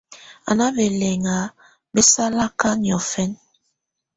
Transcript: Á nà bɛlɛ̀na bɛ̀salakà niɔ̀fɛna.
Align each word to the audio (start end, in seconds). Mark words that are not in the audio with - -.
Á 0.49 0.51
nà 0.57 0.65
bɛlɛ̀na 0.75 1.35
bɛ̀salakà 1.93 2.69
niɔ̀fɛna. 2.81 3.39